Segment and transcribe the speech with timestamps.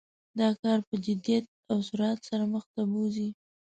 [0.39, 3.29] دا کار په جدیت او سرعت سره مخ ته بوزي.